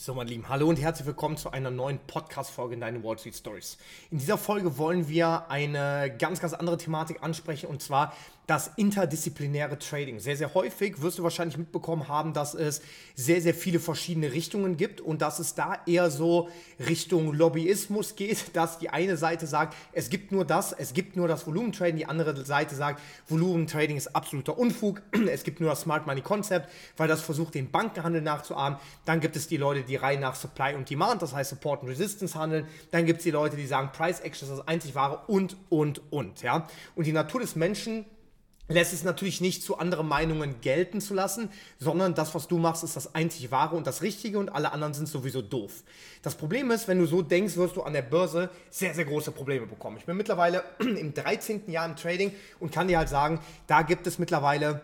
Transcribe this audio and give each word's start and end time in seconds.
So, 0.00 0.14
mein 0.14 0.28
Lieben, 0.28 0.48
hallo 0.48 0.68
und 0.68 0.80
herzlich 0.80 1.08
willkommen 1.08 1.36
zu 1.36 1.50
einer 1.50 1.72
neuen 1.72 1.98
Podcast-Folge 1.98 2.74
in 2.74 2.80
deinen 2.80 3.02
Wall 3.02 3.18
Street 3.18 3.34
Stories. 3.34 3.78
In 4.12 4.18
dieser 4.18 4.38
Folge 4.38 4.78
wollen 4.78 5.08
wir 5.08 5.50
eine 5.50 6.14
ganz, 6.20 6.38
ganz 6.38 6.54
andere 6.54 6.78
Thematik 6.78 7.24
ansprechen 7.24 7.66
und 7.66 7.82
zwar 7.82 8.14
das 8.48 8.70
interdisziplinäre 8.76 9.78
Trading. 9.78 10.20
Sehr, 10.20 10.34
sehr 10.34 10.54
häufig 10.54 11.02
wirst 11.02 11.18
du 11.18 11.22
wahrscheinlich 11.22 11.58
mitbekommen 11.58 12.08
haben, 12.08 12.32
dass 12.32 12.54
es 12.54 12.80
sehr, 13.14 13.42
sehr 13.42 13.52
viele 13.52 13.78
verschiedene 13.78 14.32
Richtungen 14.32 14.78
gibt 14.78 15.02
und 15.02 15.20
dass 15.20 15.38
es 15.38 15.54
da 15.54 15.76
eher 15.84 16.10
so 16.10 16.48
Richtung 16.80 17.34
Lobbyismus 17.34 18.16
geht, 18.16 18.46
dass 18.56 18.78
die 18.78 18.88
eine 18.88 19.18
Seite 19.18 19.46
sagt, 19.46 19.76
es 19.92 20.08
gibt 20.08 20.32
nur 20.32 20.46
das, 20.46 20.72
es 20.72 20.94
gibt 20.94 21.14
nur 21.14 21.28
das 21.28 21.46
Volumentrading, 21.46 21.96
die 21.96 22.06
andere 22.06 22.42
Seite 22.46 22.74
sagt, 22.74 23.02
Volumentrading 23.28 23.98
ist 23.98 24.16
absoluter 24.16 24.56
Unfug, 24.56 25.02
es 25.30 25.44
gibt 25.44 25.60
nur 25.60 25.68
das 25.68 25.82
Smart 25.82 26.06
Money 26.06 26.22
Konzept, 26.22 26.72
weil 26.96 27.06
das 27.06 27.20
versucht, 27.20 27.54
den 27.54 27.70
Bankenhandel 27.70 28.22
nachzuahmen. 28.22 28.78
Dann 29.04 29.20
gibt 29.20 29.36
es 29.36 29.46
die 29.46 29.58
Leute, 29.58 29.82
die 29.82 29.96
rein 29.96 30.20
nach 30.20 30.34
Supply 30.34 30.74
und 30.74 30.88
Demand, 30.88 31.20
das 31.20 31.34
heißt 31.34 31.50
Support 31.50 31.82
und 31.82 31.90
Resistance 31.90 32.38
handeln. 32.38 32.66
Dann 32.92 33.04
gibt 33.04 33.18
es 33.18 33.24
die 33.24 33.30
Leute, 33.30 33.56
die 33.56 33.66
sagen, 33.66 33.90
Price 33.92 34.20
Action 34.20 34.48
ist 34.48 34.56
das 34.56 34.66
einzig 34.66 34.94
wahre 34.94 35.20
und, 35.26 35.58
und, 35.68 36.00
und. 36.10 36.40
Ja? 36.40 36.66
Und 36.94 37.06
die 37.06 37.12
Natur 37.12 37.42
des 37.42 37.54
Menschen 37.54 38.06
lässt 38.68 38.92
es 38.92 39.02
natürlich 39.02 39.40
nicht 39.40 39.62
zu 39.62 39.78
anderen 39.78 40.06
Meinungen 40.06 40.60
gelten 40.60 41.00
zu 41.00 41.14
lassen, 41.14 41.50
sondern 41.78 42.14
das, 42.14 42.34
was 42.34 42.48
du 42.48 42.58
machst, 42.58 42.84
ist 42.84 42.96
das 42.96 43.14
einzig 43.14 43.50
wahre 43.50 43.76
und 43.76 43.86
das 43.86 44.02
Richtige 44.02 44.38
und 44.38 44.50
alle 44.50 44.72
anderen 44.72 44.94
sind 44.94 45.08
sowieso 45.08 45.42
doof. 45.42 45.82
Das 46.22 46.34
Problem 46.34 46.70
ist, 46.70 46.86
wenn 46.88 46.98
du 46.98 47.06
so 47.06 47.22
denkst, 47.22 47.56
wirst 47.56 47.76
du 47.76 47.82
an 47.82 47.94
der 47.94 48.02
Börse 48.02 48.50
sehr, 48.70 48.94
sehr 48.94 49.06
große 49.06 49.32
Probleme 49.32 49.66
bekommen. 49.66 49.96
Ich 49.96 50.04
bin 50.04 50.16
mittlerweile 50.16 50.62
im 50.80 51.14
13. 51.14 51.70
Jahr 51.70 51.86
im 51.86 51.96
Trading 51.96 52.32
und 52.60 52.72
kann 52.72 52.88
dir 52.88 52.98
halt 52.98 53.08
sagen, 53.08 53.40
da 53.66 53.82
gibt 53.82 54.06
es 54.06 54.18
mittlerweile 54.18 54.82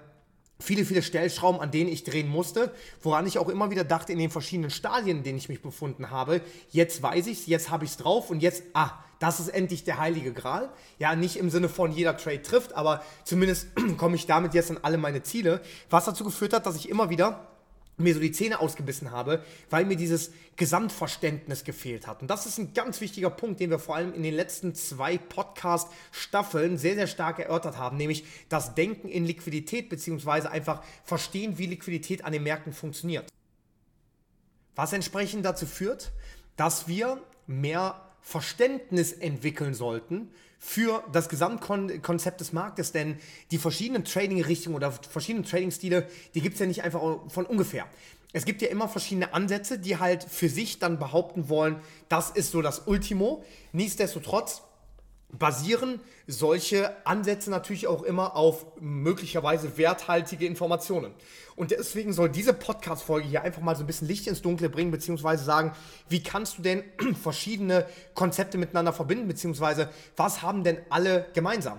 viele, 0.58 0.84
viele 0.84 1.02
Stellschrauben, 1.02 1.60
an 1.60 1.70
denen 1.70 1.90
ich 1.90 2.04
drehen 2.04 2.28
musste, 2.28 2.72
woran 3.02 3.26
ich 3.26 3.38
auch 3.38 3.48
immer 3.48 3.70
wieder 3.70 3.84
dachte 3.84 4.12
in 4.12 4.18
den 4.18 4.30
verschiedenen 4.30 4.70
Stadien, 4.70 5.18
in 5.18 5.22
denen 5.24 5.38
ich 5.38 5.48
mich 5.48 5.62
befunden 5.62 6.10
habe, 6.10 6.40
jetzt 6.70 7.02
weiß 7.02 7.26
ich 7.26 7.40
es, 7.40 7.46
jetzt 7.46 7.70
habe 7.70 7.84
ich 7.84 7.92
es 7.92 7.96
drauf 7.96 8.30
und 8.30 8.40
jetzt, 8.40 8.62
ah, 8.74 8.92
das 9.18 9.40
ist 9.40 9.48
endlich 9.48 9.84
der 9.84 9.98
heilige 9.98 10.32
Gral. 10.32 10.70
Ja, 10.98 11.14
nicht 11.16 11.36
im 11.36 11.50
Sinne 11.50 11.68
von 11.68 11.92
jeder 11.92 12.16
Trade 12.16 12.42
trifft, 12.42 12.74
aber 12.74 13.02
zumindest 13.24 13.68
komme 13.96 14.16
ich 14.16 14.26
damit 14.26 14.54
jetzt 14.54 14.70
an 14.70 14.78
alle 14.82 14.98
meine 14.98 15.22
Ziele, 15.22 15.60
was 15.90 16.04
dazu 16.04 16.24
geführt 16.24 16.52
hat, 16.52 16.66
dass 16.66 16.76
ich 16.76 16.88
immer 16.88 17.10
wieder 17.10 17.53
mir 17.96 18.14
so 18.14 18.20
die 18.20 18.32
Zähne 18.32 18.60
ausgebissen 18.60 19.12
habe, 19.12 19.44
weil 19.70 19.84
mir 19.84 19.96
dieses 19.96 20.32
Gesamtverständnis 20.56 21.64
gefehlt 21.64 22.06
hat. 22.06 22.22
Und 22.22 22.28
das 22.28 22.46
ist 22.46 22.58
ein 22.58 22.74
ganz 22.74 23.00
wichtiger 23.00 23.30
Punkt, 23.30 23.60
den 23.60 23.70
wir 23.70 23.78
vor 23.78 23.96
allem 23.96 24.14
in 24.14 24.22
den 24.22 24.34
letzten 24.34 24.74
zwei 24.74 25.18
Podcast-Staffeln 25.18 26.76
sehr, 26.78 26.94
sehr 26.94 27.06
stark 27.06 27.38
erörtert 27.38 27.78
haben, 27.78 27.96
nämlich 27.96 28.24
das 28.48 28.74
Denken 28.74 29.08
in 29.08 29.24
Liquidität, 29.24 29.88
beziehungsweise 29.88 30.50
einfach 30.50 30.82
verstehen, 31.04 31.58
wie 31.58 31.66
Liquidität 31.66 32.24
an 32.24 32.32
den 32.32 32.42
Märkten 32.42 32.72
funktioniert. 32.72 33.26
Was 34.74 34.92
entsprechend 34.92 35.44
dazu 35.44 35.66
führt, 35.66 36.12
dass 36.56 36.88
wir 36.88 37.22
mehr 37.46 38.00
Verständnis 38.20 39.12
entwickeln 39.12 39.74
sollten 39.74 40.30
für 40.64 41.04
das 41.12 41.28
Gesamtkonzept 41.28 42.40
des 42.40 42.54
Marktes, 42.54 42.90
denn 42.90 43.18
die 43.50 43.58
verschiedenen 43.58 44.02
Trading-Richtungen 44.02 44.74
oder 44.74 44.92
verschiedenen 44.92 45.44
Trading-Stile, 45.44 46.08
die 46.34 46.40
gibt 46.40 46.54
es 46.54 46.60
ja 46.60 46.64
nicht 46.64 46.82
einfach 46.82 47.02
von 47.28 47.44
ungefähr. 47.44 47.86
Es 48.32 48.46
gibt 48.46 48.62
ja 48.62 48.68
immer 48.68 48.88
verschiedene 48.88 49.34
Ansätze, 49.34 49.78
die 49.78 49.98
halt 49.98 50.24
für 50.24 50.48
sich 50.48 50.78
dann 50.78 50.98
behaupten 50.98 51.50
wollen, 51.50 51.80
das 52.08 52.30
ist 52.30 52.50
so 52.50 52.62
das 52.62 52.84
Ultimo. 52.86 53.44
Nichtsdestotrotz 53.72 54.62
basieren 55.38 56.00
solche 56.26 56.94
Ansätze 57.06 57.50
natürlich 57.50 57.86
auch 57.86 58.02
immer 58.02 58.36
auf 58.36 58.66
möglicherweise 58.80 59.76
werthaltige 59.76 60.46
Informationen. 60.46 61.12
Und 61.56 61.70
deswegen 61.70 62.12
soll 62.12 62.28
diese 62.28 62.52
Podcast-Folge 62.52 63.28
hier 63.28 63.42
einfach 63.42 63.62
mal 63.62 63.76
so 63.76 63.84
ein 63.84 63.86
bisschen 63.86 64.08
Licht 64.08 64.26
ins 64.26 64.42
Dunkle 64.42 64.68
bringen, 64.68 64.90
beziehungsweise 64.90 65.44
sagen, 65.44 65.72
wie 66.08 66.22
kannst 66.22 66.58
du 66.58 66.62
denn 66.62 66.82
verschiedene 67.22 67.86
Konzepte 68.14 68.58
miteinander 68.58 68.92
verbinden, 68.92 69.28
beziehungsweise 69.28 69.90
was 70.16 70.42
haben 70.42 70.64
denn 70.64 70.78
alle 70.90 71.26
gemeinsam? 71.34 71.78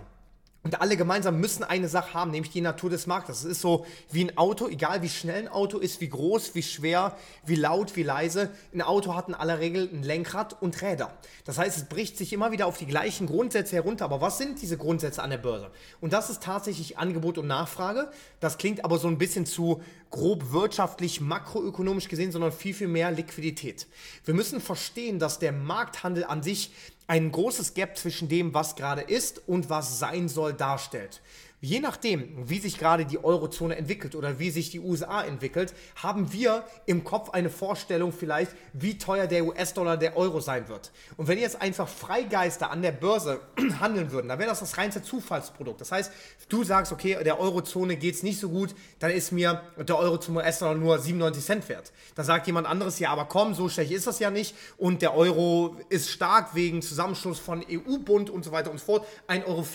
Und 0.66 0.81
alle 0.81 0.98
gemeinsam 0.98 1.40
müssen 1.40 1.64
eine 1.64 1.88
Sache 1.88 2.16
haben, 2.16 2.31
nämlich 2.31 2.52
die 2.52 2.59
Natur 2.59 2.90
des 2.90 3.06
Marktes. 3.06 3.44
Es 3.44 3.46
ist 3.46 3.62
so 3.62 3.86
wie 4.12 4.24
ein 4.26 4.36
Auto, 4.36 4.68
egal 4.68 5.03
wie 5.03 5.09
schnell 5.09 5.44
ein 5.44 5.48
Auto 5.48 5.78
ist, 5.78 6.02
wie 6.02 6.09
groß, 6.09 6.56
wie 6.56 6.64
schwer, 6.64 7.16
wie 7.46 7.53
laut, 7.53 7.96
wie 7.96 8.02
leise. 8.02 8.50
Ein 8.74 8.81
Auto 8.81 9.14
hat 9.14 9.28
in 9.28 9.36
aller 9.36 9.59
Regel 9.59 9.88
ein 9.94 10.02
Lenkrad 10.02 10.59
und 10.59 10.81
Räder. 10.81 11.14
Das 11.44 11.59
heißt, 11.59 11.78
es 11.78 11.86
bricht 11.86 12.18
sich 12.18 12.34
immer 12.34 12.52
wieder 12.52 12.66
auf 12.66 12.80
die 12.80 12.88
gleichen 12.88 13.28
Grundsätze 13.28 13.75
herunter. 13.75 14.06
Aber 14.06 14.22
was 14.22 14.40
sind 14.40 14.59
diese 14.59 14.75
Grundsätze 14.75 15.22
an 15.22 15.30
der 15.30 15.38
Börse? 15.38 15.70
Und 16.02 16.14
das 16.14 16.31
ist 16.31 16.42
tatsächlich 16.42 16.98
Angebot 16.98 17.38
und 17.38 17.46
Nachfrage. 17.46 18.09
Das 18.40 18.58
klingt 18.58 18.84
aber 18.84 18.98
so 18.98 19.08
ein 19.08 19.20
bisschen 19.20 19.46
zu 19.46 19.84
grob 20.16 20.53
wirtschaftlich, 20.53 21.20
makroökonomisch 21.20 22.08
gesehen, 22.08 22.31
sondern 22.31 22.53
viel, 22.53 22.74
viel 22.74 22.88
mehr 22.88 23.12
Liquidität. 23.12 23.86
Wir 24.24 24.34
müssen 24.34 24.62
verstehen, 24.62 25.20
dass 25.20 25.40
der 25.40 25.52
Markthandel 25.52 26.24
an 26.24 26.42
sich 26.42 26.72
ein 27.06 27.34
großes 27.34 27.74
Gap 27.74 27.98
zwischen 27.98 28.30
dem, 28.30 28.54
was 28.54 28.78
gerade 28.78 29.02
ist 29.02 29.42
und 29.46 29.70
was 29.70 30.00
sein 30.00 30.30
soll, 30.30 30.54
darstellt. 30.54 31.22
Je 31.62 31.80
nachdem, 31.80 32.48
wie 32.50 32.60
sich 32.60 32.78
gerade 32.78 33.06
die 33.06 33.24
Eurozone 33.24 33.78
entwickelt 33.78 34.14
oder 34.14 34.40
wie 34.40 34.52
sich 34.52 34.72
die 34.72 34.80
USA 34.82 35.24
entwickelt, 35.24 35.74
haben 35.96 36.34
wir 36.34 36.66
im 36.86 37.04
Kopf 37.06 37.30
eine 37.30 37.50
Vorstellung 37.50 38.12
vielleicht, 38.12 38.52
wie 38.74 38.98
teuer 38.98 39.26
der 39.26 39.46
US-Dollar, 39.46 39.96
der 39.96 40.18
Euro 40.18 40.42
sein 40.42 40.68
wird. 40.68 40.92
Und 41.16 41.28
wenn 41.28 41.40
jetzt 41.40 41.62
einfach 41.62 41.88
Freigeister 41.88 42.72
an 42.72 42.82
der 42.82 42.92
Börse 42.92 43.40
handeln 43.80 44.12
würden, 44.12 44.28
dann 44.28 44.38
wäre 44.38 44.50
das 44.50 44.60
das 44.60 44.78
reinste 44.78 45.02
Zufallsprodukt. 45.02 45.80
Das 45.80 45.94
heißt, 45.94 46.12
du 46.50 46.64
sagst, 46.66 46.92
okay, 46.92 47.18
der 47.24 47.40
Eurozone 47.40 47.96
geht 47.96 48.16
es 48.16 48.24
nicht 48.24 48.40
so 48.40 48.50
gut, 48.50 48.76
dann 49.00 49.12
ist 49.12 49.32
mir 49.32 49.64
der 49.78 49.98
Euro 49.98 50.18
zum 50.18 50.36
US-Dollar 50.36 50.76
nur 50.76 51.00
97 51.00 51.44
Cent 51.44 51.70
wert. 51.70 51.94
Dann 52.16 52.26
sagt 52.26 52.48
jemand 52.48 52.68
anderes, 52.68 53.00
ja, 53.00 53.12
aber 53.12 53.26
komm, 53.26 53.54
so 53.54 53.70
schlecht 53.70 53.92
ist 53.92 54.08
das 54.08 54.20
ja 54.20 54.30
nicht 54.30 54.56
und 54.78 55.02
der 55.02 55.16
Euro 55.16 55.78
ist 55.90 56.10
stark 56.10 56.54
wegen 56.54 56.82
Zusammenschluss 56.82 57.40
von 57.40 57.64
EU-Bund 57.68 58.30
und 58.30 58.44
so 58.44 58.52
weiter 58.52 58.72
und 58.72 58.80
so 58.80 58.86
fort, 58.86 59.08
1,04 59.30 59.46
Euro. 59.48 59.66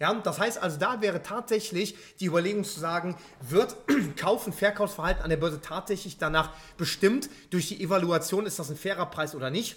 Ja, 0.00 0.14
das 0.14 0.38
heißt 0.38 0.62
also, 0.62 0.78
da 0.78 1.00
wäre 1.02 1.22
tatsächlich 1.30 1.94
die 2.18 2.26
Überlegung 2.26 2.64
zu 2.64 2.80
sagen, 2.80 3.16
wird 3.40 3.76
Kauf- 4.16 4.46
und 4.46 4.54
Verkaufsverhalten 4.54 5.22
an 5.22 5.30
der 5.30 5.36
Börse 5.36 5.60
tatsächlich 5.60 6.18
danach 6.18 6.50
bestimmt 6.76 7.30
durch 7.50 7.68
die 7.68 7.82
Evaluation, 7.82 8.46
ist 8.46 8.58
das 8.58 8.70
ein 8.70 8.76
fairer 8.76 9.06
Preis 9.06 9.34
oder 9.34 9.50
nicht? 9.50 9.76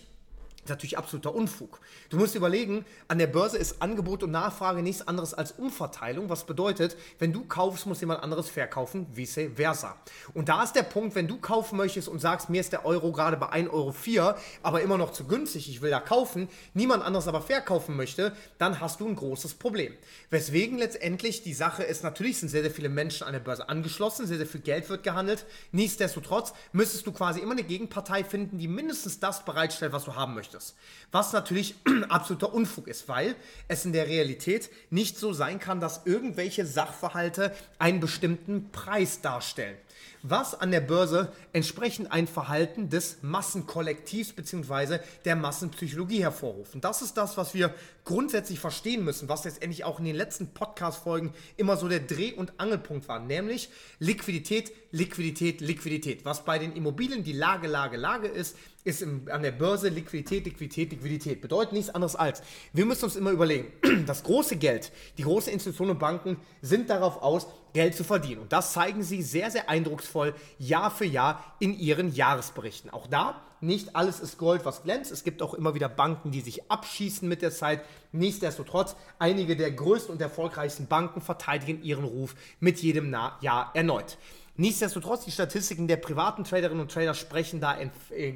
Ist 0.63 0.69
natürlich 0.69 0.97
absoluter 0.97 1.35
Unfug. 1.35 1.81
Du 2.09 2.16
musst 2.16 2.35
überlegen, 2.35 2.85
an 3.09 3.18
der 3.18 3.28
Börse 3.28 3.57
ist 3.57 3.81
Angebot 3.81 4.24
und 4.24 4.31
Nachfrage 4.31 4.81
nichts 4.81 5.06
anderes 5.06 5.34
als 5.34 5.51
Umverteilung, 5.51 6.29
was 6.29 6.46
bedeutet, 6.46 6.96
wenn 7.19 7.34
du 7.34 7.44
kaufst, 7.44 7.85
muss 7.85 8.00
jemand 8.00 8.24
anderes 8.24 8.47
verkaufen, 8.47 9.06
vice 9.12 9.50
versa. 9.56 9.97
Und 10.34 10.47
da 10.47 10.63
ist 10.63 10.72
der 10.72 10.84
Punkt, 10.84 11.16
wenn 11.16 11.28
du 11.28 11.38
kaufen 11.38 11.75
möchtest 11.75 12.07
und 12.07 12.19
sagst, 12.19 12.50
mir 12.50 12.62
ist 12.62 12.72
der 12.72 12.85
Euro 12.85 13.12
gerade 13.12 13.35
bei 13.35 13.47
1,04 13.47 13.72
Euro, 13.73 14.38
aber 14.62 14.81
immer 14.81 14.97
noch 14.97 15.12
zu 15.12 15.25
günstig, 15.25 15.68
ich 15.68 15.81
will 15.81 15.91
da 15.91 16.00
kaufen, 16.00 16.47
niemand 16.73 17.03
anderes 17.03 17.28
aber 17.28 17.41
verkaufen 17.41 17.97
möchte, 17.97 18.31
dann 18.57 18.79
hast 18.79 19.02
du 19.02 19.07
ein 19.09 19.18
großes 19.18 19.56
Problem. 19.56 19.94
Weswegen 20.29 20.78
letztendlich 20.78 21.44
die 21.44 21.53
Sache 21.53 21.84
ist, 21.84 22.06
natürlich 22.06 22.40
sind 22.40 22.47
sehr, 22.47 22.62
sehr 22.62 22.72
viele 22.72 22.88
Menschen 22.88 23.28
an 23.28 23.34
der 23.34 23.41
Börse 23.41 23.68
angeschlossen, 23.68 24.28
sehr, 24.28 24.38
sehr 24.38 24.47
viel 24.47 24.62
Geld 24.62 24.88
wird 24.88 25.03
gehandelt. 25.03 25.46
Nichtsdestotrotz 25.73 26.53
müsstest 26.72 27.06
du 27.06 27.12
quasi 27.12 27.41
immer 27.41 27.52
eine 27.52 27.63
Gegenpartei 27.63 28.23
finden, 28.23 28.59
die 28.59 28.69
mindestens 28.69 29.19
das 29.19 29.44
bereitstellt, 29.44 29.91
was 29.91 30.06
du 30.06 30.16
haben 30.16 30.34
möchtest 30.35 30.53
möchtest. 30.53 30.75
Was 31.12 31.34
natürlich 31.34 31.75
absoluter 32.09 32.53
Unfug 32.53 32.88
ist, 32.88 33.08
weil 33.08 33.36
es 33.68 33.86
in 33.86 33.94
der 33.94 34.08
Realität 34.08 34.69
nicht 34.90 35.18
so 35.18 35.34
sein 35.34 35.59
kann, 35.59 35.80
dass 35.80 36.06
irgendwelche 36.06 36.66
Sachverhalte 36.66 37.53
einen 37.80 38.00
bestimmten 38.00 38.69
Preis 38.72 39.22
darstellen 39.22 39.78
was 40.24 40.56
an 40.56 40.72
der 40.72 40.80
Börse 40.80 41.31
entsprechend 41.52 42.12
ein 42.12 42.28
Verhalten 42.28 42.90
des 42.90 43.18
Massenkollektivs 43.22 44.31
bzw. 44.31 45.00
der 45.25 45.36
Massenpsychologie 45.36 46.24
hervorruft. 46.24 46.74
Und 46.74 46.85
das 46.85 47.02
ist 47.02 47.18
das, 47.18 47.35
was 47.35 47.53
wir 47.53 47.74
grundsätzlich 48.06 48.59
verstehen 48.59 49.03
müssen, 49.03 49.28
was 49.28 49.44
letztendlich 49.44 49.84
auch 49.84 50.00
in 50.00 50.06
den 50.06 50.16
letzten 50.16 50.47
Podcast-Folgen 50.47 51.34
immer 51.58 51.75
so 51.75 51.90
der 51.90 52.00
Dreh- 52.00 52.34
und 52.34 52.53
Angelpunkt 52.58 53.09
war, 53.09 53.20
nämlich 53.20 53.70
Liquidität, 54.00 54.72
Liquidität, 54.93 55.59
Liquidität. 55.59 56.23
Was 56.23 56.45
bei 56.45 56.59
den 56.59 56.73
Immobilien 56.73 57.23
die 57.23 57.33
Lage, 57.33 57.67
Lage, 57.67 57.97
Lage 57.97 58.27
ist, 58.27 58.55
ist 58.84 59.01
im, 59.01 59.28
an 59.31 59.41
der 59.41 59.51
Börse 59.51 59.90
Liquidität, 59.90 60.45
Liquidität, 60.45 60.91
Liquidität. 60.91 61.41
Bedeutet 61.41 61.73
nichts 61.73 61.90
anderes 61.90 62.16
als, 62.16 62.43
wir 62.73 62.85
müssen 62.85 63.05
uns 63.05 63.16
immer 63.16 63.31
überlegen, 63.31 63.72
das 64.05 64.22
große 64.23 64.57
Geld, 64.57 64.91
die 65.17 65.23
großen 65.23 65.51
Institutionen 65.51 65.91
und 65.91 65.99
Banken 65.99 66.37
sind 66.61 66.91
darauf 66.91 67.23
aus, 67.23 67.47
Geld 67.73 67.95
zu 67.95 68.03
verdienen. 68.03 68.41
Und 68.41 68.53
das 68.53 68.73
zeigen 68.73 69.01
sie 69.01 69.23
sehr, 69.23 69.49
sehr 69.49 69.67
eindrucksvoll 69.67 70.35
Jahr 70.59 70.91
für 70.91 71.05
Jahr 71.05 71.55
in 71.59 71.75
ihren 71.78 72.13
Jahresberichten. 72.13 72.91
Auch 72.91 73.07
da, 73.07 73.41
nicht 73.61 73.96
alles 73.96 74.19
ist 74.19 74.37
Gold, 74.37 74.63
was 74.63 74.84
glänzt. 74.84 75.11
Es 75.11 75.23
gibt 75.23 75.41
auch 75.41 75.55
immer 75.55 75.73
wieder 75.73 75.89
Banken, 75.89 76.29
die 76.29 76.41
sich 76.41 76.69
abschießen 76.69 77.28
mit 77.28 77.41
der 77.41 77.49
Zeit. 77.49 77.81
Nichtsdestotrotz, 78.11 78.96
einige 79.17 79.55
der 79.55 79.72
größten 79.72 80.13
und 80.13 80.22
erfolgreichsten 80.22 80.85
Banken 80.85 81.19
verteidigen 81.19 81.81
ihren 81.81 82.03
Ruf 82.03 82.35
mit 82.59 82.79
jedem 82.79 83.11
Jahr 83.11 83.72
erneut. 83.73 84.17
Nichtsdestotrotz, 84.55 85.26
die 85.26 85.32
Statistiken 85.32 85.88
der 85.88 85.97
privaten 85.97 86.44
Traderinnen 86.44 86.82
und 86.82 86.91
Trader 86.91 87.16
sprechen 87.16 87.59
da 87.59 87.76
äh, 88.11 88.32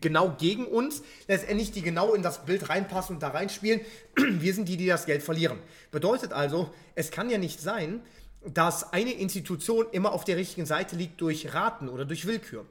genau 0.00 0.34
gegen 0.38 0.66
uns. 0.66 1.02
Letztendlich, 1.28 1.72
die 1.72 1.80
genau 1.80 2.12
in 2.12 2.22
das 2.22 2.44
Bild 2.44 2.68
reinpassen 2.68 3.16
und 3.16 3.22
da 3.22 3.28
reinspielen. 3.28 3.80
Wir 4.16 4.52
sind 4.52 4.68
die, 4.68 4.76
die 4.76 4.86
das 4.86 5.06
Geld 5.06 5.22
verlieren. 5.22 5.58
Bedeutet 5.90 6.32
also, 6.32 6.70
es 6.94 7.10
kann 7.10 7.30
ja 7.30 7.38
nicht 7.38 7.60
sein, 7.60 8.02
dass 8.44 8.92
eine 8.92 9.12
Institution 9.12 9.86
immer 9.92 10.12
auf 10.12 10.24
der 10.24 10.36
richtigen 10.36 10.66
Seite 10.66 10.96
liegt 10.96 11.20
durch 11.20 11.54
Raten 11.54 11.88
oder 11.88 12.04
durch 12.04 12.26
Willkür. 12.26 12.66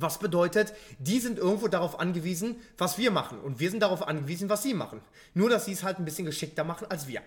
Was 0.00 0.18
bedeutet, 0.18 0.74
die 0.98 1.18
sind 1.18 1.38
irgendwo 1.38 1.68
darauf 1.68 1.98
angewiesen, 1.98 2.56
was 2.76 2.98
wir 2.98 3.10
machen. 3.10 3.40
Und 3.40 3.58
wir 3.58 3.70
sind 3.70 3.80
darauf 3.80 4.06
angewiesen, 4.06 4.48
was 4.48 4.62
sie 4.62 4.74
machen. 4.74 5.00
Nur, 5.34 5.50
dass 5.50 5.64
sie 5.64 5.72
es 5.72 5.82
halt 5.82 5.98
ein 5.98 6.04
bisschen 6.04 6.24
geschickter 6.24 6.64
machen 6.64 6.86
als 6.88 7.08
wir. 7.08 7.20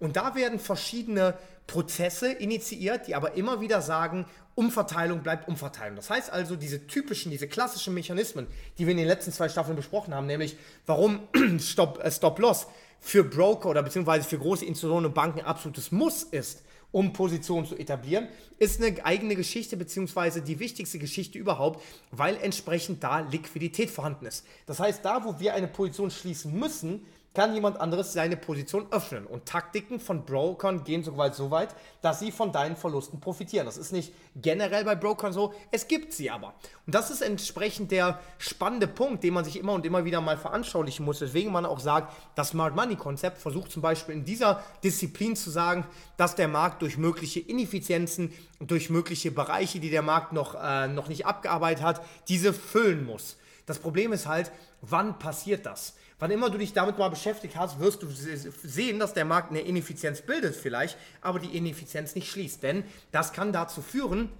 Und 0.00 0.16
da 0.16 0.34
werden 0.34 0.58
verschiedene 0.58 1.34
Prozesse 1.66 2.32
initiiert, 2.32 3.06
die 3.06 3.14
aber 3.14 3.34
immer 3.34 3.60
wieder 3.60 3.80
sagen, 3.80 4.26
Umverteilung 4.56 5.22
bleibt 5.22 5.48
Umverteilung. 5.48 5.96
Das 5.96 6.10
heißt 6.10 6.32
also, 6.32 6.56
diese 6.56 6.86
typischen, 6.86 7.30
diese 7.30 7.46
klassischen 7.46 7.94
Mechanismen, 7.94 8.46
die 8.78 8.86
wir 8.86 8.92
in 8.92 8.96
den 8.96 9.06
letzten 9.06 9.30
zwei 9.30 9.48
Staffeln 9.48 9.76
besprochen 9.76 10.14
haben, 10.14 10.26
nämlich 10.26 10.56
warum 10.86 11.28
Stop, 11.60 12.02
äh, 12.02 12.10
Stop 12.10 12.38
Loss 12.38 12.66
für 12.98 13.22
Broker 13.22 13.68
oder 13.68 13.82
beziehungsweise 13.82 14.26
für 14.26 14.38
große 14.38 14.64
Institutionen 14.64 15.06
und 15.06 15.14
Banken 15.14 15.42
absolutes 15.42 15.92
Muss 15.92 16.22
ist, 16.22 16.62
um 16.92 17.12
Positionen 17.12 17.66
zu 17.66 17.76
etablieren, 17.76 18.28
ist 18.58 18.82
eine 18.82 19.04
eigene 19.04 19.36
Geschichte, 19.36 19.76
beziehungsweise 19.76 20.40
die 20.40 20.58
wichtigste 20.58 20.98
Geschichte 20.98 21.38
überhaupt, 21.38 21.82
weil 22.10 22.36
entsprechend 22.36 23.02
da 23.02 23.20
Liquidität 23.20 23.90
vorhanden 23.90 24.26
ist. 24.26 24.46
Das 24.66 24.80
heißt, 24.80 25.04
da, 25.04 25.24
wo 25.24 25.38
wir 25.38 25.54
eine 25.54 25.68
Position 25.68 26.10
schließen 26.10 26.58
müssen, 26.58 27.04
kann 27.36 27.52
jemand 27.52 27.78
anderes 27.78 28.14
seine 28.14 28.38
Position 28.38 28.86
öffnen. 28.90 29.26
Und 29.26 29.44
Taktiken 29.44 30.00
von 30.00 30.24
Brokern 30.24 30.84
gehen 30.84 31.04
sogar 31.04 31.34
so 31.34 31.50
weit, 31.50 31.68
dass 32.00 32.18
sie 32.18 32.32
von 32.32 32.50
deinen 32.50 32.76
Verlusten 32.76 33.20
profitieren. 33.20 33.66
Das 33.66 33.76
ist 33.76 33.92
nicht 33.92 34.14
generell 34.36 34.86
bei 34.86 34.94
Brokern 34.94 35.34
so, 35.34 35.52
es 35.70 35.86
gibt 35.86 36.14
sie 36.14 36.30
aber. 36.30 36.54
Und 36.86 36.94
das 36.94 37.10
ist 37.10 37.20
entsprechend 37.20 37.90
der 37.90 38.20
spannende 38.38 38.86
Punkt, 38.86 39.22
den 39.22 39.34
man 39.34 39.44
sich 39.44 39.58
immer 39.58 39.74
und 39.74 39.84
immer 39.84 40.06
wieder 40.06 40.22
mal 40.22 40.38
veranschaulichen 40.38 41.04
muss. 41.04 41.18
Deswegen 41.18 41.52
man 41.52 41.66
auch 41.66 41.78
sagt, 41.78 42.10
das 42.36 42.48
Smart 42.48 42.74
Money 42.74 42.96
Konzept 42.96 43.36
versucht 43.36 43.70
zum 43.70 43.82
Beispiel 43.82 44.14
in 44.14 44.24
dieser 44.24 44.62
Disziplin 44.82 45.36
zu 45.36 45.50
sagen, 45.50 45.84
dass 46.16 46.36
der 46.36 46.48
Markt 46.48 46.80
durch 46.80 46.96
mögliche 46.96 47.40
Ineffizienzen, 47.40 48.32
durch 48.60 48.88
mögliche 48.88 49.30
Bereiche, 49.30 49.78
die 49.78 49.90
der 49.90 50.00
Markt 50.00 50.32
noch, 50.32 50.54
äh, 50.54 50.88
noch 50.88 51.08
nicht 51.08 51.26
abgearbeitet 51.26 51.84
hat, 51.84 52.00
diese 52.28 52.54
füllen 52.54 53.04
muss. 53.04 53.36
Das 53.66 53.78
Problem 53.78 54.14
ist 54.14 54.26
halt, 54.26 54.52
wann 54.80 55.18
passiert 55.18 55.66
das? 55.66 55.96
Wann 56.18 56.30
immer 56.30 56.48
du 56.48 56.56
dich 56.56 56.72
damit 56.72 56.96
mal 56.96 57.10
beschäftigt 57.10 57.56
hast, 57.56 57.78
wirst 57.78 58.02
du 58.02 58.08
sehen, 58.10 58.98
dass 58.98 59.12
der 59.12 59.26
Markt 59.26 59.50
eine 59.50 59.60
Ineffizienz 59.60 60.22
bildet 60.22 60.56
vielleicht, 60.56 60.96
aber 61.20 61.38
die 61.38 61.56
Ineffizienz 61.56 62.14
nicht 62.14 62.30
schließt. 62.30 62.62
Denn 62.62 62.84
das 63.12 63.34
kann 63.34 63.52
dazu 63.52 63.82
führen, 63.82 64.30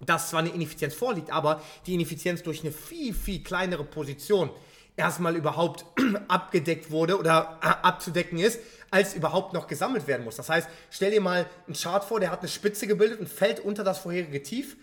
dass 0.00 0.30
zwar 0.30 0.40
eine 0.40 0.50
Ineffizienz 0.50 0.94
vorliegt, 0.94 1.30
aber 1.30 1.62
die 1.86 1.94
Ineffizienz 1.94 2.42
durch 2.42 2.62
eine 2.62 2.72
viel, 2.72 3.12
viel 3.12 3.42
kleinere 3.42 3.84
Position 3.84 4.50
erstmal 4.96 5.36
überhaupt 5.36 5.84
abgedeckt 6.28 6.90
wurde 6.90 7.18
oder 7.18 7.58
äh, 7.62 7.66
abzudecken 7.66 8.38
ist, 8.38 8.60
als 8.90 9.14
überhaupt 9.14 9.52
noch 9.52 9.66
gesammelt 9.66 10.06
werden 10.06 10.24
muss. 10.24 10.36
Das 10.36 10.48
heißt, 10.48 10.68
stell 10.90 11.10
dir 11.10 11.20
mal 11.20 11.46
einen 11.66 11.76
Chart 11.76 12.04
vor, 12.04 12.20
der 12.20 12.30
hat 12.30 12.40
eine 12.40 12.48
Spitze 12.48 12.86
gebildet 12.86 13.20
und 13.20 13.28
fällt 13.28 13.60
unter 13.60 13.84
das 13.84 13.98
vorherige 13.98 14.42
Tief, 14.42 14.76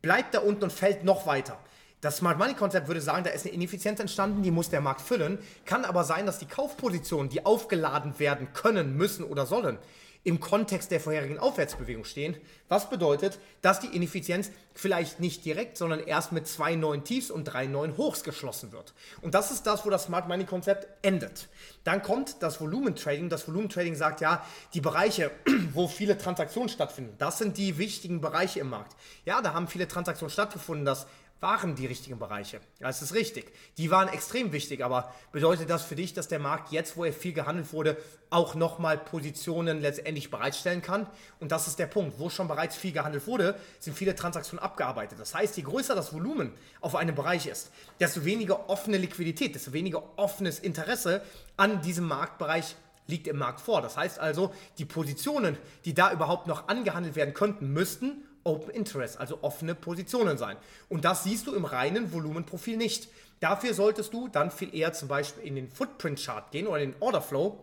bleibt 0.00 0.34
da 0.34 0.40
unten 0.40 0.64
und 0.64 0.72
fällt 0.72 1.04
noch 1.04 1.26
weiter. 1.26 1.58
Das 2.02 2.16
Smart 2.16 2.36
Money 2.36 2.54
Konzept 2.54 2.88
würde 2.88 3.00
sagen, 3.00 3.22
da 3.22 3.30
ist 3.30 3.46
eine 3.46 3.54
Ineffizienz 3.54 4.00
entstanden, 4.00 4.42
die 4.42 4.50
muss 4.50 4.68
der 4.68 4.80
Markt 4.80 5.02
füllen. 5.02 5.38
Kann 5.64 5.84
aber 5.84 6.02
sein, 6.02 6.26
dass 6.26 6.40
die 6.40 6.46
Kaufpositionen, 6.46 7.30
die 7.30 7.46
aufgeladen 7.46 8.18
werden 8.18 8.52
können, 8.52 8.96
müssen 8.96 9.22
oder 9.24 9.46
sollen, 9.46 9.78
im 10.24 10.40
Kontext 10.40 10.90
der 10.90 11.00
vorherigen 11.00 11.38
Aufwärtsbewegung 11.38 12.04
stehen. 12.04 12.36
Was 12.68 12.90
bedeutet, 12.90 13.38
dass 13.60 13.78
die 13.78 13.94
Ineffizienz 13.94 14.50
vielleicht 14.74 15.20
nicht 15.20 15.44
direkt, 15.44 15.76
sondern 15.76 16.00
erst 16.00 16.32
mit 16.32 16.48
zwei 16.48 16.74
neuen 16.74 17.04
Tiefs 17.04 17.30
und 17.30 17.44
drei 17.44 17.66
neuen 17.66 17.96
Hochs 17.96 18.24
geschlossen 18.24 18.72
wird. 18.72 18.94
Und 19.20 19.34
das 19.34 19.50
ist 19.50 19.66
das, 19.66 19.84
wo 19.84 19.90
das 19.90 20.04
Smart 20.04 20.28
Money 20.28 20.44
Konzept 20.44 20.88
endet. 21.04 21.48
Dann 21.84 22.02
kommt 22.02 22.42
das 22.42 22.60
Volumentrading. 22.60 23.28
Das 23.28 23.46
Volumentrading 23.46 23.94
sagt 23.94 24.20
ja, 24.20 24.44
die 24.74 24.80
Bereiche, 24.80 25.30
wo 25.72 25.86
viele 25.86 26.16
Transaktionen 26.18 26.68
stattfinden, 26.68 27.14
das 27.18 27.38
sind 27.38 27.58
die 27.58 27.78
wichtigen 27.78 28.20
Bereiche 28.20 28.60
im 28.60 28.70
Markt. 28.70 28.96
Ja, 29.24 29.42
da 29.42 29.54
haben 29.54 29.68
viele 29.68 29.88
Transaktionen 29.88 30.32
stattgefunden. 30.32 30.84
Das 30.84 31.06
waren 31.42 31.74
die 31.74 31.86
richtigen 31.86 32.20
Bereiche. 32.20 32.60
Das 32.78 33.02
ist 33.02 33.14
richtig. 33.14 33.52
Die 33.76 33.90
waren 33.90 34.08
extrem 34.08 34.52
wichtig, 34.52 34.84
aber 34.84 35.12
bedeutet 35.32 35.68
das 35.68 35.82
für 35.82 35.96
dich, 35.96 36.14
dass 36.14 36.28
der 36.28 36.38
Markt 36.38 36.70
jetzt, 36.70 36.96
wo 36.96 37.04
er 37.04 37.12
viel 37.12 37.32
gehandelt 37.32 37.72
wurde, 37.72 37.96
auch 38.30 38.54
nochmal 38.54 38.96
Positionen 38.96 39.80
letztendlich 39.80 40.30
bereitstellen 40.30 40.82
kann? 40.82 41.08
Und 41.40 41.50
das 41.50 41.66
ist 41.66 41.80
der 41.80 41.88
Punkt. 41.88 42.20
Wo 42.20 42.30
schon 42.30 42.46
bereits 42.46 42.76
viel 42.76 42.92
gehandelt 42.92 43.26
wurde, 43.26 43.56
sind 43.80 43.96
viele 43.96 44.14
Transaktionen 44.14 44.62
abgearbeitet. 44.62 45.18
Das 45.18 45.34
heißt, 45.34 45.56
je 45.56 45.64
größer 45.64 45.96
das 45.96 46.14
Volumen 46.14 46.52
auf 46.80 46.94
einem 46.94 47.16
Bereich 47.16 47.46
ist, 47.46 47.72
desto 47.98 48.24
weniger 48.24 48.70
offene 48.70 48.96
Liquidität, 48.96 49.56
desto 49.56 49.72
weniger 49.72 50.16
offenes 50.16 50.60
Interesse 50.60 51.22
an 51.56 51.82
diesem 51.82 52.06
Marktbereich 52.06 52.76
liegt 53.08 53.26
im 53.26 53.38
Markt 53.38 53.60
vor. 53.60 53.82
Das 53.82 53.96
heißt 53.96 54.20
also, 54.20 54.54
die 54.78 54.84
Positionen, 54.84 55.58
die 55.84 55.92
da 55.92 56.12
überhaupt 56.12 56.46
noch 56.46 56.68
angehandelt 56.68 57.16
werden 57.16 57.34
könnten, 57.34 57.72
müssten 57.72 58.22
Open 58.44 58.70
Interest, 58.70 59.18
also 59.18 59.38
offene 59.42 59.74
Positionen 59.74 60.38
sein. 60.38 60.56
Und 60.88 61.04
das 61.04 61.24
siehst 61.24 61.46
du 61.46 61.54
im 61.54 61.64
reinen 61.64 62.12
Volumenprofil 62.12 62.76
nicht. 62.76 63.08
Dafür 63.40 63.74
solltest 63.74 64.12
du 64.12 64.28
dann 64.28 64.50
viel 64.50 64.74
eher 64.74 64.92
zum 64.92 65.08
Beispiel 65.08 65.44
in 65.44 65.56
den 65.56 65.68
Footprint 65.68 66.20
Chart 66.24 66.50
gehen 66.52 66.66
oder 66.66 66.80
in 66.80 66.92
den 66.92 67.02
Order 67.02 67.22
Flow, 67.22 67.58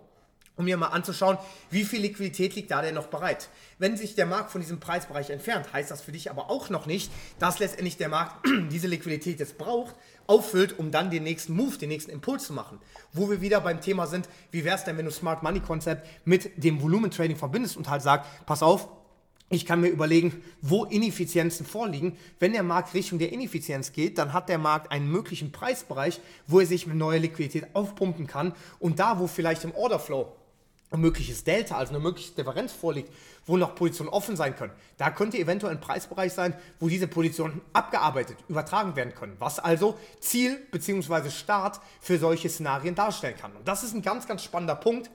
um 0.60 0.66
dir 0.66 0.76
mal 0.76 0.88
anzuschauen, 0.88 1.38
wie 1.72 1.86
viel 1.86 2.02
Liquidität 2.02 2.54
liegt 2.54 2.70
da 2.70 2.82
denn 2.82 2.96
noch 2.96 3.08
bereit. 3.08 3.48
Wenn 3.78 3.96
sich 3.96 4.14
der 4.16 4.26
Markt 4.26 4.52
von 4.52 4.60
diesem 4.60 4.82
Preisbereich 4.82 5.30
entfernt, 5.30 5.72
heißt 5.72 5.90
das 5.90 6.02
für 6.02 6.12
dich 6.12 6.30
aber 6.30 6.50
auch 6.50 6.70
noch 6.70 6.86
nicht, 6.86 7.10
dass 7.40 7.60
letztendlich 7.60 7.96
der 7.96 8.10
Markt 8.10 8.46
diese 8.70 8.88
Liquidität 8.88 9.40
jetzt 9.40 9.58
braucht, 9.58 9.96
auffüllt, 10.28 10.78
um 10.78 10.92
dann 10.92 11.12
den 11.12 11.24
nächsten 11.24 11.54
Move, 11.54 11.78
den 11.78 11.88
nächsten 11.88 12.12
Impuls 12.12 12.44
zu 12.44 12.52
machen. 12.52 12.80
Wo 13.14 13.30
wir 13.30 13.40
wieder 13.40 13.62
beim 13.62 13.80
Thema 13.80 14.06
sind, 14.06 14.28
wie 14.52 14.66
wäre 14.66 14.76
es 14.76 14.84
denn, 14.84 14.98
wenn 14.98 15.06
du 15.06 15.12
Smart 15.12 15.44
Money 15.44 15.62
Konzept 15.62 16.06
mit 16.26 16.62
dem 16.62 16.82
Volumentrading 16.82 17.38
verbindest 17.38 17.78
und 17.78 17.90
halt 17.90 18.02
sagst, 18.02 18.30
pass 18.46 18.62
auf, 18.62 18.90
ich 19.50 19.66
kann 19.66 19.82
mir 19.82 19.90
überlegen, 19.90 20.44
wo 20.62 20.86
Ineffizienzen 20.86 21.66
vorliegen. 21.66 22.16
Wenn 22.40 22.54
der 22.54 22.64
Markt 22.64 22.94
Richtung 22.94 23.18
der 23.18 23.32
Ineffizienz 23.32 23.92
geht, 23.92 24.18
dann 24.18 24.34
hat 24.34 24.48
der 24.48 24.60
Markt 24.60 24.92
einen 24.92 25.10
möglichen 25.10 25.52
Preisbereich, 25.52 26.22
wo 26.48 26.60
er 26.60 26.68
sich 26.68 26.86
mit 26.86 26.98
neuer 26.98 27.20
Liquidität 27.20 27.68
aufpumpen 27.74 28.28
kann. 28.28 28.54
Und 28.80 29.00
da, 29.00 29.20
wo 29.20 29.26
vielleicht 29.26 29.64
im 29.64 29.74
Orderflow 29.74 30.32
ein 30.92 31.02
mögliches 31.02 31.44
Delta, 31.44 31.78
also 31.78 31.94
eine 31.94 32.00
mögliche 32.02 32.32
Differenz 32.34 32.72
vorliegt, 32.72 33.12
wo 33.46 33.58
noch 33.58 33.76
Positionen 33.76 34.10
offen 34.10 34.36
sein 34.36 34.56
können, 34.56 34.74
da 34.98 35.10
könnte 35.10 35.38
eventuell 35.38 35.74
ein 35.74 35.82
Preisbereich 35.82 36.34
sein, 36.34 36.54
wo 36.80 36.88
diese 36.88 37.08
Positionen 37.08 37.62
abgearbeitet, 37.74 38.38
übertragen 38.48 38.96
werden 38.96 39.14
können. 39.16 39.36
Was 39.40 39.60
also 39.60 39.98
Ziel 40.20 40.60
bzw. 40.72 41.30
Start 41.32 41.80
für 42.02 42.20
solche 42.20 42.50
Szenarien 42.50 42.96
darstellen 42.96 43.38
kann. 43.38 43.56
Und 43.56 43.68
das 43.68 43.84
ist 43.84 43.94
ein 43.94 44.02
ganz, 44.02 44.28
ganz 44.28 44.44
spannender 44.44 44.76
Punkt 44.76 45.10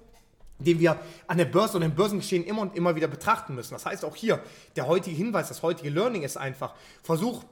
den 0.59 0.79
wir 0.79 1.01
an 1.27 1.39
der 1.39 1.47
Börse 1.47 1.77
und 1.77 1.83
im 1.83 1.95
Börsengeschehen 1.95 2.45
immer 2.45 2.63
und 2.63 2.77
immer 2.77 2.95
wieder 2.95 3.09
betrachten 3.09 3.55
müssen. 3.55 3.75
Das 3.75 3.87
heißt 3.87 4.05
auch 4.05 4.17
hier, 4.17 4.41
der 4.77 4.87
heutige 4.87 5.17
Hinweis, 5.17 5.49
das 5.49 5.63
heutige 5.63 5.91
Learning 5.91 6.23
ist 6.23 6.37
einfach, 6.37 6.75
versuch, 7.03 7.45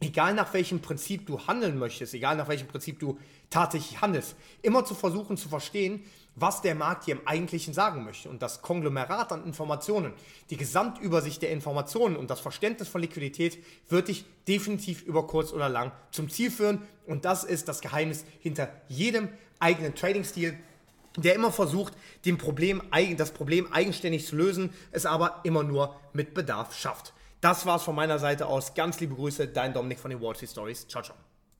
egal 0.00 0.34
nach 0.34 0.52
welchem 0.52 0.80
Prinzip 0.80 1.26
du 1.26 1.46
handeln 1.46 1.78
möchtest, 1.78 2.14
egal 2.14 2.36
nach 2.36 2.48
welchem 2.48 2.66
Prinzip 2.66 2.98
du 2.98 3.18
tatsächlich 3.50 4.00
handelst, 4.00 4.34
immer 4.62 4.84
zu 4.84 4.94
versuchen 4.94 5.36
zu 5.36 5.48
verstehen, 5.48 6.02
was 6.34 6.62
der 6.62 6.74
Markt 6.74 7.04
hier 7.04 7.16
im 7.16 7.26
Eigentlichen 7.26 7.74
sagen 7.74 8.04
möchte. 8.04 8.28
Und 8.28 8.40
das 8.40 8.62
Konglomerat 8.62 9.32
an 9.32 9.44
Informationen, 9.44 10.12
die 10.50 10.56
Gesamtübersicht 10.56 11.42
der 11.42 11.50
Informationen 11.50 12.16
und 12.16 12.30
das 12.30 12.40
Verständnis 12.40 12.88
von 12.88 13.02
Liquidität 13.02 13.62
wird 13.88 14.08
dich 14.08 14.24
definitiv 14.48 15.02
über 15.02 15.26
kurz 15.26 15.52
oder 15.52 15.68
lang 15.68 15.92
zum 16.10 16.30
Ziel 16.30 16.50
führen. 16.50 16.82
Und 17.06 17.24
das 17.24 17.44
ist 17.44 17.68
das 17.68 17.80
Geheimnis 17.80 18.24
hinter 18.40 18.70
jedem 18.88 19.28
eigenen 19.58 19.94
Trading-Stil 19.94 20.56
der 21.16 21.34
immer 21.34 21.52
versucht, 21.52 21.94
dem 22.24 22.38
Problem, 22.38 22.82
das 23.16 23.30
Problem 23.32 23.72
eigenständig 23.72 24.26
zu 24.26 24.36
lösen, 24.36 24.70
es 24.90 25.06
aber 25.06 25.40
immer 25.44 25.62
nur 25.62 25.96
mit 26.12 26.34
Bedarf 26.34 26.76
schafft. 26.76 27.12
Das 27.40 27.66
war's 27.66 27.82
von 27.82 27.96
meiner 27.96 28.18
Seite 28.18 28.46
aus. 28.46 28.74
Ganz 28.74 29.00
liebe 29.00 29.14
Grüße, 29.14 29.48
dein 29.48 29.74
Dominik 29.74 29.98
von 29.98 30.10
den 30.10 30.20
Wall 30.20 30.36
Street 30.36 30.50
Stories. 30.50 30.86
Ciao, 30.86 31.02
ciao. 31.02 31.16